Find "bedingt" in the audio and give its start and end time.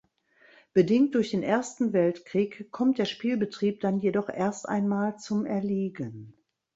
0.73-1.13